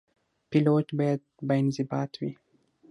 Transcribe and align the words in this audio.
پیلوټ 0.49 0.87
باید 0.99 1.21
باانضباط 1.47 2.11
وي. 2.19 2.31